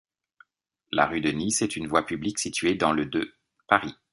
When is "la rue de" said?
0.91-1.29